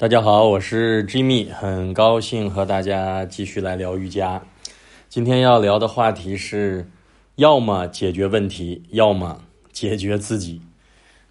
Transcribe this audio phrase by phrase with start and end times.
[0.00, 4.40] 大家好，我是 Jimmy，很高兴和大家继续来聊瑜伽。
[5.08, 6.86] 今天要聊的话题是：
[7.34, 9.42] 要么解决问题，要么
[9.72, 10.62] 解决自己。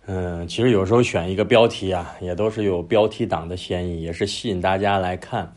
[0.05, 5.53] 嗯，其实有时候选一个标题啊，也都是有标题党的嫌疑，也是吸引大家来看。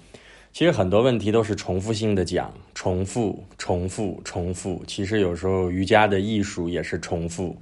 [0.52, 4.84] 其实很多问题都是重复性的讲，重复、重复、重复。
[4.86, 7.56] 其实有时候瑜伽的艺术也是重复。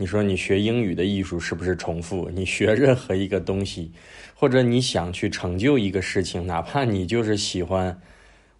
[0.00, 2.30] 你说你学英语的艺术是不是重复？
[2.32, 3.92] 你学任何一个东西，
[4.34, 8.00] 或者你想去成就一个事情，哪怕你就是喜欢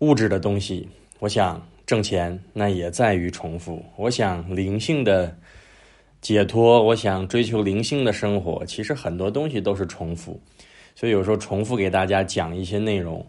[0.01, 0.87] 物质的东西，
[1.19, 3.83] 我想挣钱，那也在于重复。
[3.97, 5.35] 我想灵性的
[6.21, 10.39] 解脱，我想追求灵性的生活，其实很多东西都是重复。
[10.95, 13.27] 所以有时候重复给大家讲一些内容。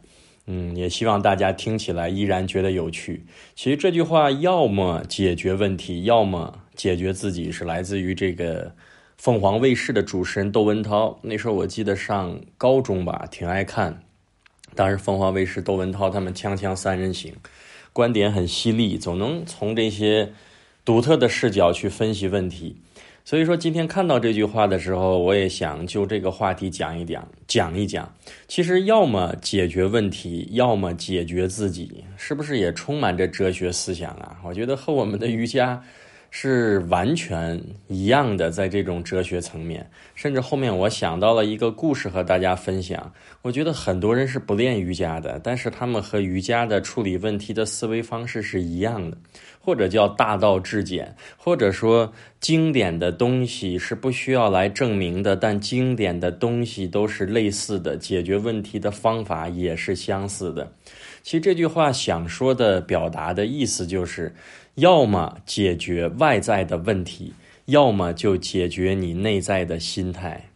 [0.48, 3.24] 嗯，也希望大家听起来依然觉得有趣。
[3.56, 8.74] 其实这句话要么解决问题，要么解决自己，是来自于这个
[9.16, 11.16] 凤凰卫视的主持人窦文涛。
[11.22, 14.02] 那时候我记得上高中吧，挺爱看。
[14.74, 17.32] 当时凤凰卫视窦文涛他们锵锵三人行，
[17.94, 20.34] 观点很犀利，总能从这些
[20.84, 22.76] 独特的视角去分析问题。
[23.24, 28.12] 所以说，今天看到这句话的时候，我也想就这个话题讲一讲，讲一讲。
[28.48, 34.38] 其实，要么解决问题，要么解决自己，是不是也充满着哲学思想啊？
[34.44, 35.80] 我觉得和我们的瑜伽。
[36.34, 43.12] 是完全一样的，在这种哲学层面，甚至后面我想到了一个故事和大家分享。
[43.42, 49.18] 我觉得很多人是不练瑜伽的，但是他们和瑜伽的处理问题的思维方式是一样的，
[49.60, 60.72] 或者叫大道至简，或者说经典的东西是不需要来证明的，但经典的东西都是类似的，解决问题的方法也是相似的。
[61.24, 64.34] 其实这句话想说的、表达的意思就是。
[64.76, 67.34] 要么解决外在的问题，
[67.66, 70.48] 要么就解决你内在的心态。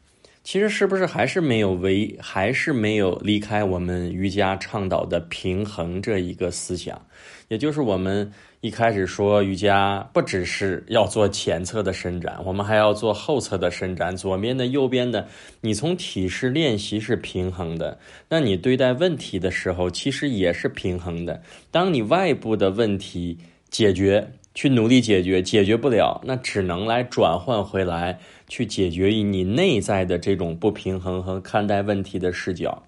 [0.44, 7.02] 其实是不是还是没有为，还是没有离开我们瑜伽倡导的平衡这一个思想？
[7.48, 15.28] 也就是我们一开始说瑜伽不只是要做前侧的伸展，我们还要做后侧的伸展，左边的、右边的。
[15.62, 17.98] 你从体式练习是平衡的，
[18.30, 21.42] 那你对待问题的时候其实也是平衡的。
[21.72, 23.40] 当你外部的问题。
[23.76, 32.84] 解决，去努力解决，解决不了，那只能来转换回来，去解决你内在的这种不平衡和看待问题的视角。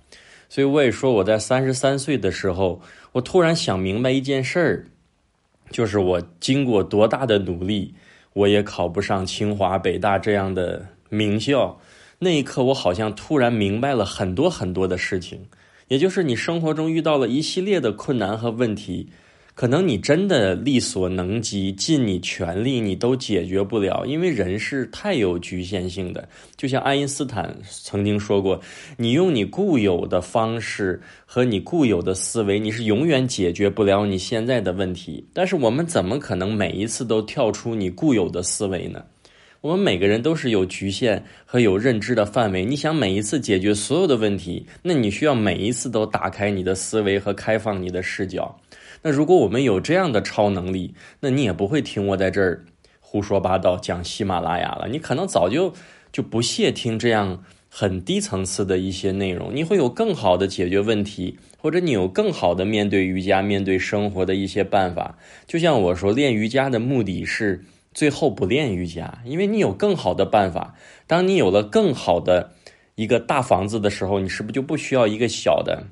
[0.47, 2.79] 所以我也说，我在三十三岁的时候，
[3.11, 4.85] 我突然想明白一件事儿，
[5.71, 7.93] 就是我经过多大的努力，
[8.31, 11.81] 我也考不上清华、北大这样的名校。
[12.19, 15.47] 那一刻，我好像突然明白了很多很多的事情，
[15.89, 19.09] 也就是你生活中遇到了一系列的困难和问题。
[19.57, 26.29] 可能你真的力所能及，尽你全力，你都解决不了，因为人是太有局限性的。
[26.55, 28.61] 就像爱因斯坦曾经说过
[28.97, 39.03] ：“你用你固有的方式和你固有的思维，你是永远解决不了你现在的问题。”但是我们怎么可能每一次都跳出你固有的思维呢？
[39.61, 42.63] 我们每个人都是有局限和有认知的范围。
[42.63, 48.55] 你想每一次解决所有的问题，那你需要每一次都打开你的思维和开放你的视角。
[49.07, 52.65] 那如果我们有这样的超能力，那你也不会听我在这儿
[52.99, 54.89] 胡说八道讲喜马拉雅了。
[54.89, 55.71] 你可能早就
[56.11, 59.55] 就不屑听这样很低层次的一些内容。
[59.55, 65.17] 你会有更好的解决问题，或者你有更好的面对瑜伽、面对生活的一些办法。
[65.45, 67.63] 就像我说，练瑜伽的目的是
[67.93, 70.75] 最后不练瑜伽，因为你有更好的办法。
[71.07, 72.51] 当你有了更好的
[72.95, 75.85] 一个大房子的时候，你是不是就不需要一个小的？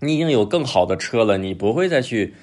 [0.00, 2.34] 你已经有更好的车了，你不会再去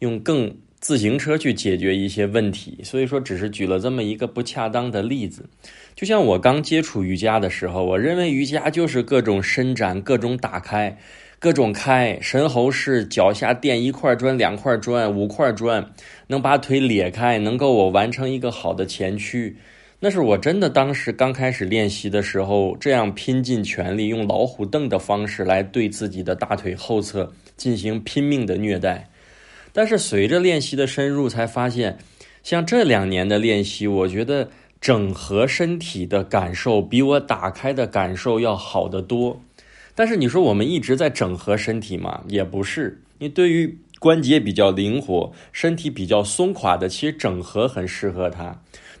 [0.00, 2.80] 用更自行车去解决一些问题。
[2.82, 5.48] 所以说，只是举了这么一个不恰当的例子。
[5.94, 10.98] 就像我刚接触瑜伽的时候，我认为瑜伽就是各种伸展、各种打开、
[11.38, 15.92] 各种开神猴式，脚下垫一块砖、两块砖、五块砖，
[16.26, 19.56] 能把腿裂开，能够我完成一个好的前屈。
[20.04, 29.08] 那是我真的当时刚开始练习的时候，这样拼尽全力，用老虎凳的方式来对自己的大腿后侧进行拼命的虐待。
[29.72, 31.96] 但是随着练习的深入，才发现，
[32.42, 34.46] 像这两年的练习，我觉得
[34.78, 39.40] 整合身体的感受比我打开的感受要好得多。
[39.94, 42.22] 但是你说我们一直在整合身体嘛？
[42.28, 43.00] 也不是。
[43.18, 48.54] 你对于关节比较灵活、身体比较松垮的，其实整合很适合他。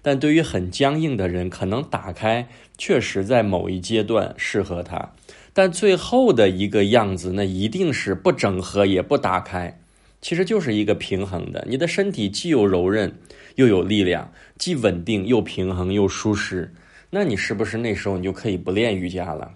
[0.04, 2.46] 但对于很僵硬的人，可能打开
[2.76, 5.14] 确实在某一阶段适合他，
[5.54, 9.80] 但最后的一个样子，那一定是不整合也不打开，
[10.20, 11.64] 其实就是一个平衡的。
[11.66, 13.10] 你的身体既有柔韧
[13.54, 16.70] 又有力量，既稳定又平衡又舒适，
[17.08, 19.50] 那你是不是那时候你就可以不练瑜伽了？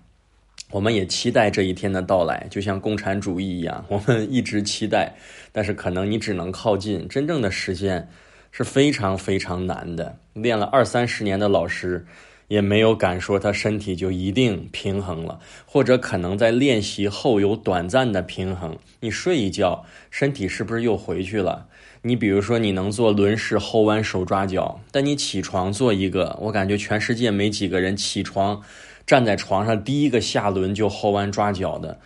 [0.71, 5.15] 我们也期待这一天的到来，就像共产主义一样，我们一直期待，
[5.53, 8.09] 但是可能你只能靠近，真正的实现
[8.51, 10.17] 是非常非常难的。
[10.35, 12.07] 练了二三十年的老师，
[12.49, 18.77] 也没有敢说他身体就一定平衡了，或者可能在练习后有短暂的平衡。
[19.01, 21.67] 你睡一觉，身体是不是又回去了？
[22.03, 28.63] 你比如说，你能做轮式后弯手抓脚，但你起床做一个，我感觉全世界没几个人起床。
[29.05, 31.99] 站在床上，第一个下轮就后弯抓脚的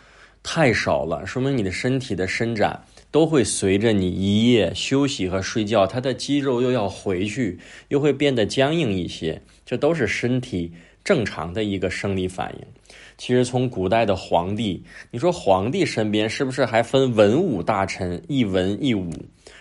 [0.42, 2.80] 太少了，说明你的身体的伸展
[3.12, 10.72] 都会随着你一夜休息和睡觉，它的肌肉又要回去，又会变得僵硬一些，这都是身体
[11.04, 12.66] 正常的一个生理反应。
[13.18, 19.12] 其实从古代的皇帝，你说皇帝身边是不是还分文武大臣，一文一武？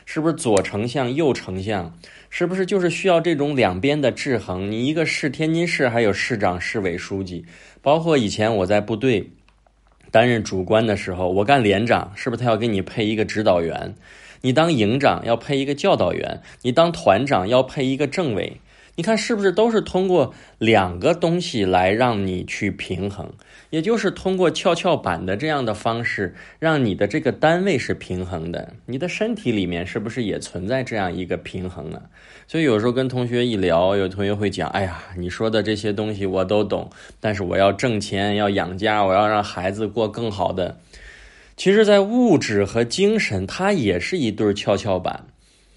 [0.06, 1.94] 是不是左丞相右丞相？
[2.30, 4.72] 是不是就是需要这种两边的制衡？
[4.72, 7.46] 你一个市天津市还有市长、市委书记，
[7.82, 9.30] 包括以前我在部队
[10.12, 13.96] 担任主官的时候，我干连长，是不是他要给你配一个指导员？
[14.42, 18.60] 你当营长要配一个教导员，你当团长要配一个政委。
[19.02, 23.34] 你看是不是都是通过两个东西来让你去平衡？
[23.72, 28.74] 也就是通过跷跷板的这样的方式，让你的这个单位是平衡的。
[28.86, 32.00] 你的身体里面是不是也存在这样一个平衡呢？
[32.48, 36.88] 所以有时候跟同学一聊，有同学会讲：“哎呀，你说的这些东西我都懂，
[37.20, 40.78] 但是我要挣钱，要养家，我要让孩子过更好的。”
[41.58, 45.26] 其实，在物质和精神，它也是一对跷跷板。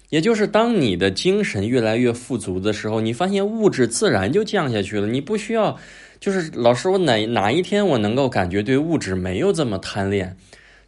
[0.09, 5.07] 也就是当你的精神越来越富足的时候，你发现物质自然就降下去了。
[5.07, 5.77] 你不需要，
[6.19, 10.37] 就是老师，我哪哪一天我能够感觉对物质没有这么贪恋？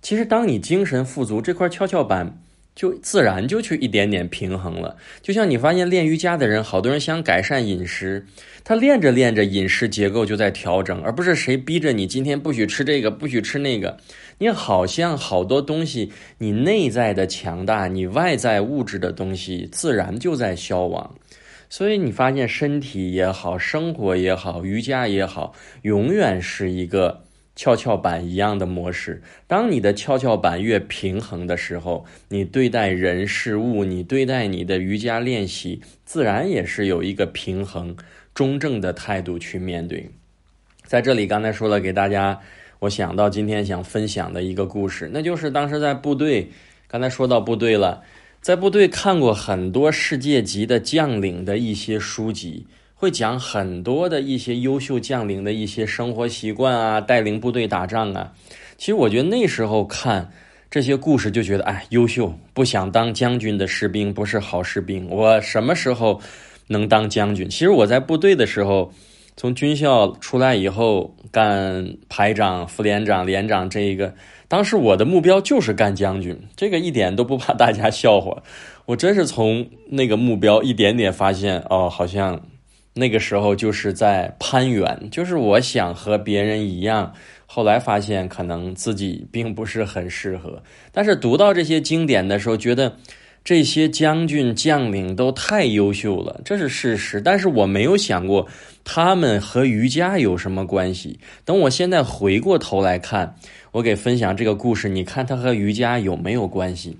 [0.02, 2.40] 其实，当你精神富足，这块跷跷板。
[2.78, 8.24] 就自然就去一点点平衡了，就像你发现练瑜伽的人，好多人想改善饮食，
[8.64, 13.98] 他练着练着饮食结构就在调整，而不是谁逼着你今天不许吃这个，不许吃那个。
[14.38, 21.16] 你好像好多东西，你内在的强大，你外在物质的东西自然就在消亡。
[21.72, 27.24] 所以你发现身体也好，生活也好，瑜伽也好，永远是一个。
[27.58, 37.98] 跷跷板一样的模式，当你的跷跷板越平衡的时候，你对待人事物，你对待你的瑜伽练习，自然也是有一个平衡、
[38.36, 40.12] 中正的态度去面对。
[40.86, 42.40] 在这里，刚才说了给大家，
[42.78, 46.52] 我想到今天想分享的一个故事，那就是当时在部队，
[46.88, 48.04] 刚才说到部队了，
[48.40, 52.68] 在部队看过很多世界级的将领的一些书籍。
[53.00, 58.34] 会讲很多的一些优秀将领的一些生活习惯啊，带领部队打仗啊。
[58.76, 60.28] 其实我觉得那时候看
[60.72, 65.08] 这些故事就觉得，哎，优秀，不想当将军的士兵不是好士兵。
[65.12, 66.20] 我什么时候
[66.66, 67.48] 能当将军？
[67.48, 68.92] 其实我在部队的时候，
[69.36, 74.12] 从军校出来以后干排长、副连长、连长，这一个
[74.48, 78.42] 当时我的目标就是干将军，这个一点都不怕大家笑话。
[78.88, 82.42] 我真是从那个目标一点点发现，哦，好像。
[82.98, 87.14] 那个时候就是在攀援，就是我想和别人一样，
[87.46, 90.62] 后来发现可能自己并不是很适合。
[90.92, 92.98] 但是读到这些经典的时候，觉得
[93.44, 97.22] 这些将军将领都太优秀了，这是事实。
[97.22, 98.46] 但是我没有想过
[98.84, 101.20] 他们和瑜伽有什么关系。
[101.46, 103.36] 等我现在回过头来看，
[103.72, 106.98] 我给分享这个故事，你看他和瑜伽有没有关系？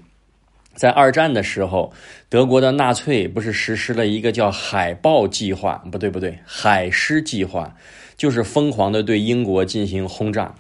[0.78, 1.92] 在二战的时候，
[2.30, 5.84] 德国的纳粹不是实施了一个叫“海豹计划”？
[5.92, 7.76] 不对，不对，“海狮计划”，
[8.16, 10.54] 就是疯狂的对英国进行轰炸。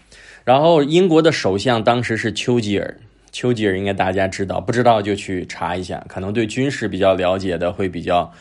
[0.43, 2.97] 然后，英国的首相当时是丘吉尔。
[3.31, 6.03] 丘吉尔应该大家知道，不知道就去查一下。
[6.09, 8.33] 可能对军事比较了解的会比较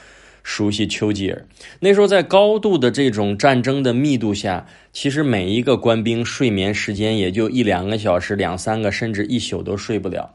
[0.42, 1.44] 熟悉丘吉尔。
[1.80, 10.32] 那时候在高度的这种战争的密度下，其实每一个官兵睡眠时间也就一两个小时、两三个，甚至一宿都睡不了。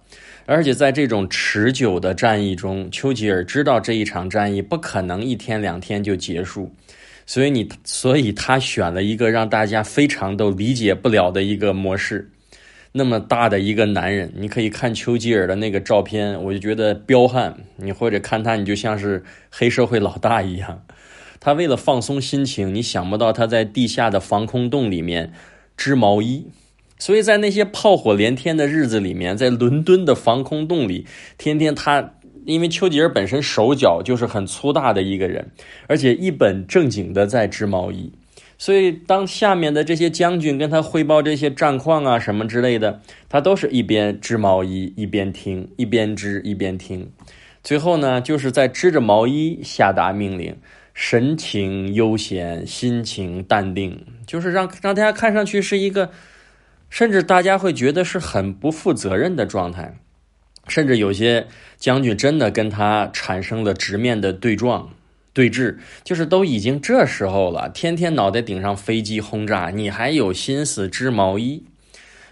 [0.51, 6.69] 而且在这种持久的战役中，丘吉尔知道这一场战役不可能一天两天就结束，
[7.25, 12.29] 所以你，所以他选了一个让大家非常都理解不了的一个模式。
[12.91, 20.83] 那么大的一个男人，你可以看丘吉尔的那个照片，我就觉得彪悍；你或者看他，你就像是黑社会老大一样。
[21.39, 25.31] 他为了放松心情，你想不到他在地下的防空洞里面
[25.77, 26.47] 织毛衣。
[27.01, 32.13] 所以在那些炮火连天的日子里面，在伦敦的防空洞里，天天他，
[32.45, 35.49] 因为丘吉尔本身手脚就是很粗大的一个人，
[35.87, 38.11] 而且一本正经的在织毛衣。
[38.59, 47.09] 所以当下面的这些将军跟他汇报这些战况啊什么之类的，他都是一边织毛衣一边听，一边织一边听。
[47.63, 50.55] 最后呢，就是在织着毛衣下达命令。
[50.93, 56.11] 神情悠闲，心情淡定，就是让让大家看上去是一个，
[56.91, 59.97] 甚至大家会觉得是很不负责任的状态，
[60.67, 64.89] 甚至有些将军真的跟他产生了直面的对撞。
[65.33, 71.63] 对峙就是都已经这时候了，天天脑袋顶上飞机轰炸，你还有心思织毛衣？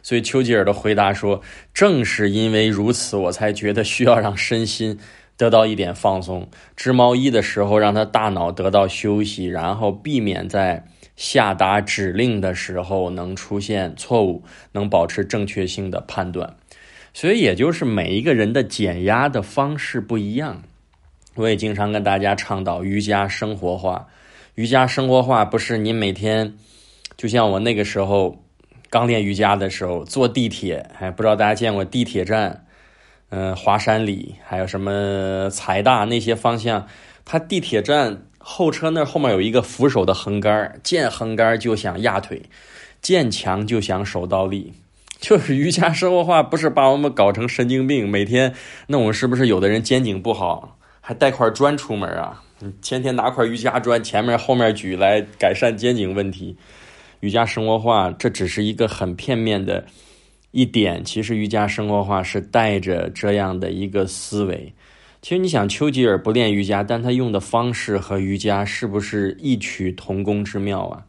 [0.04, 1.42] 所以丘吉尔的回答说
[1.74, 5.00] ：“正是因为如此，我才觉得需要让身心
[5.38, 6.50] 得到一点放松。
[6.76, 10.86] 织毛衣的时候，让他大脑得到休息，然后避免在
[11.20, 16.56] 下达指令的时候能出现错误，能保持正确性的判断。
[17.14, 20.64] 所以，也就是每一个人的减压的方式不一样。”
[21.36, 24.08] 我也经常跟大家倡导瑜伽生活化。
[24.56, 26.56] 瑜伽生活化不是你每天，
[27.18, 28.42] 就像我那个时候
[28.90, 32.66] 刚练瑜伽的时候，坐地铁，哎，不知道大家见过地铁站，
[33.28, 36.88] 嗯，华山里还有什么财大那些方向，
[37.26, 38.22] 它地铁站
[38.52, 42.42] 后车那后面有一个扶手的横杆，见横杆就想压腿，
[43.00, 44.74] 见墙就想手倒立，
[45.22, 48.56] 就是瑜伽生活化，不是把我们搞成神经病，每天
[48.88, 50.80] 那我们是不是有的人肩颈不好？
[51.00, 52.44] 还带块砖出门啊？
[52.82, 56.58] 天天拿块瑜伽砖前面后面举来改善肩颈问题。
[57.20, 59.86] 瑜伽生活化这只是一个很片面的
[60.50, 64.74] 一点，其实瑜伽生活化是带着这样的一个思维。
[65.22, 71.06] 其实你想，丘吉尔不练瑜伽，但他用的方式和瑜伽是不是异曲同工之妙啊？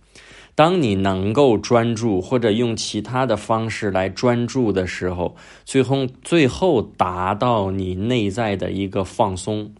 [0.54, 9.72] 当你能够专注，或者用其他的方式来专注的时候，最后最后达到你内在的一个放松。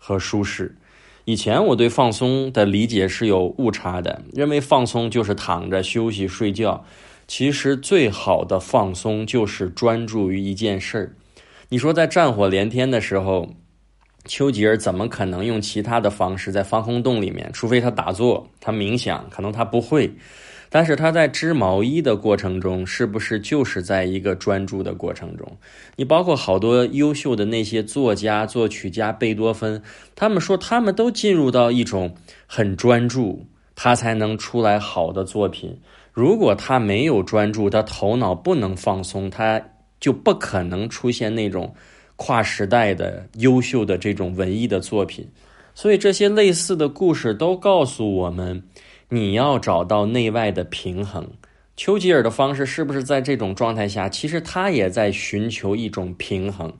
[0.00, 0.76] 和舒适，
[1.24, 6.84] 以前我对放松的理解是有误差的，认为放松就是躺着休息睡觉。
[7.26, 11.16] 其实最好的放松就是专注于一件事儿。
[11.68, 13.50] 你说在战火连天的时候，
[14.24, 17.50] 丘吉尔怎么可能用其他的方式在防空洞里面？
[17.52, 20.10] 除非他打坐，他冥想，可能他不会。
[20.70, 25.50] 但是他在织毛衣的过程中，是不是就是在一个专注的过程中？
[25.96, 29.80] 你包括好多优秀的那些作家、作曲家，贝多芬，
[30.14, 32.14] 他们说他们都进入到一种
[32.46, 35.80] 很专注，他才能出来好的作品。
[36.12, 39.58] 如果他没有专注，他头脑不能放松，他
[39.98, 41.74] 就不可能出现那种
[42.18, 45.26] 跨时代的优秀的这种文艺的作品。
[45.74, 48.62] 所以这些类似的故事都告诉我们。
[49.10, 51.26] 你要找到内外的平衡。
[51.78, 56.70] 丘吉尔的方式是不是在这种状态下，其实他也在寻求一种平衡，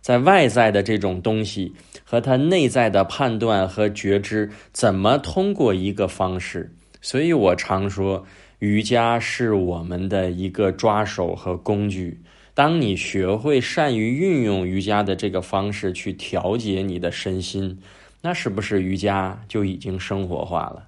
[0.00, 1.72] 在外在的这种东西
[2.02, 6.74] 和他内在的判断和觉知，怎么通过一个方式？
[7.00, 8.26] 所以我常说，
[8.58, 12.20] 瑜伽是我们的一个抓手和工具。
[12.56, 17.78] 当你学会善于运用瑜伽的这个方式去调节你的身心，
[18.22, 20.82] 那是不是瑜伽就已经生活化了？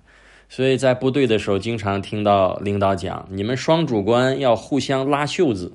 [0.49, 5.71] 所以在部队的时候，经常听到领导讲：“你们双主官要互相拉袖子。”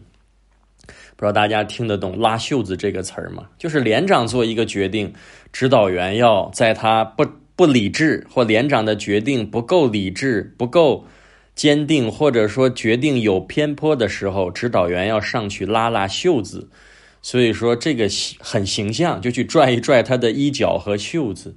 [1.16, 3.48] 不知道大家听得懂“拉袖子”这个词儿吗？
[3.60, 5.14] 就是连长做一个决定，
[5.52, 7.24] 指导员要在他不
[7.56, 11.06] 不理智或连长的决定不够理智、不够
[11.56, 16.70] 坚定，或者说决定有偏颇的时候，指导员要上去拉拉袖子。
[17.22, 21.56] 所以说这个很形象，就去拽一拽他的衣角和袖子。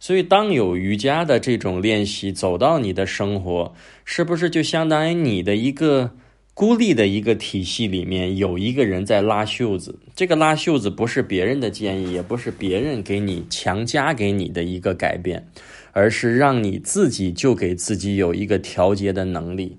[0.00, 6.12] 所以，当有瑜伽的这种练习走到你的生活，是不是就相当于你的一个
[6.54, 9.98] 孤立的一个体系里面有一个人在拉袖子？
[10.14, 15.48] 这个拉袖子不是别人的建议，也不是别人给你强加给你的一个改变，
[15.98, 19.76] 而是让你自己就给自己有一个调节的能力。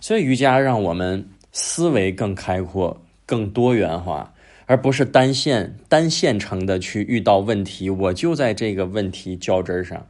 [0.00, 4.32] 所以，瑜伽让我们思维更开阔、更多元化。
[4.64, 10.06] 而不是单线单线程的去遇到问题，我就在这个问题较真上。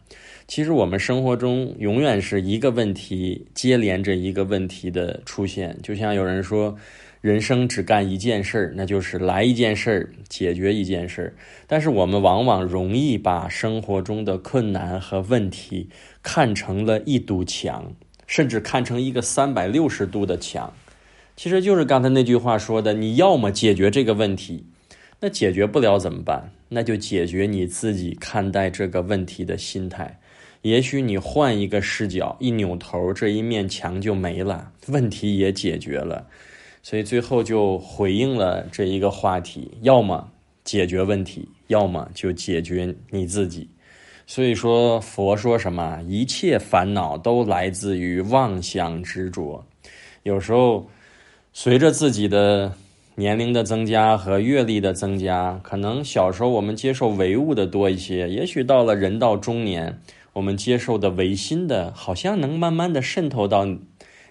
[0.48, 5.76] 其实我们生活中永远是一个问题接连着一个问题的出现。
[5.80, 6.76] 就像有人说，
[7.20, 11.34] 人生只干一件事儿，那就是来一件事儿解决一件事儿。
[11.66, 15.88] 但是我们往往容易把生活中的困难和问题
[16.22, 17.92] 看成了一堵墙，
[18.26, 20.72] 甚至看成一个三百六十度的墙。
[21.36, 24.66] 其实就是刚才那句话说的，你要么解决这个问题，
[25.20, 26.52] 那解决不了怎么办？
[26.68, 30.20] 那就解决你自己看待这个问题的心态。
[30.62, 36.26] 也许你换一个视角，一扭头，这一面墙就没了，问题也解决了。
[36.88, 40.26] 所以最后就回应了这一个话题：要么
[40.64, 43.68] 解决问题，要么就解决你自己。
[44.26, 46.00] 所以说，佛说什么？
[46.08, 49.62] 一切烦恼都来自于妄想执着。
[50.22, 50.88] 有时候。
[51.52, 52.72] 随着自己的
[53.16, 60.00] 年龄的增加和阅历的增加，可能小时候我们接受唯物的多一些，也许到了人到中年，
[60.34, 63.66] 我们接受的唯心的，好像能慢慢的渗透到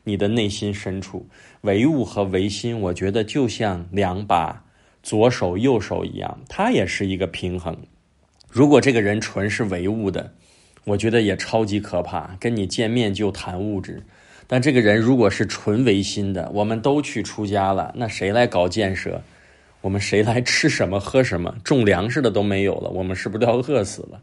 [0.08, 1.28] 你的内心深处。
[1.62, 4.64] 唯物和唯心，我觉得就像两把
[5.04, 7.78] 左手右手一样，它也是一个平衡。
[8.50, 10.34] 如果这个人纯是唯物的，
[10.86, 14.04] 我觉得也超级可怕，跟你见面就谈物质。
[14.48, 19.22] 但这个人如果是纯唯心的，我们都去出家了，那谁来搞建设？
[19.82, 21.54] 我们谁来吃什么喝什么？
[21.64, 24.22] 种粮食的都没有了，我们是不是都要饿死了？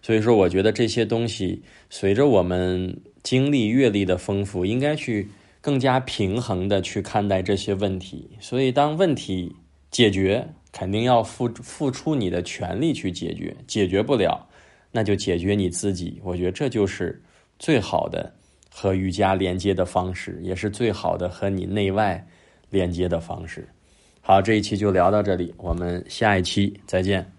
[0.00, 5.28] 所以说，我觉得这些东西随着我们经历阅历的丰富，应该去
[5.60, 8.30] 更加平衡的去看待这些问题。
[8.40, 9.54] 所以，当问题
[9.90, 13.54] 解决，肯定要付付出你的全力去解决。
[13.66, 14.46] 解决不了，
[14.92, 16.20] 那就解决你自己。
[16.22, 17.20] 我觉得这就是
[17.58, 18.32] 最好的
[18.70, 22.24] 和瑜伽连接的方式，也是最好的和你内外
[22.70, 23.68] 连接的方式。
[24.20, 27.37] 好，这一期就聊到这里，我们下一期再见。